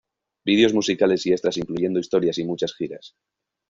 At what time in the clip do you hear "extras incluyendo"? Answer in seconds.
1.31-1.99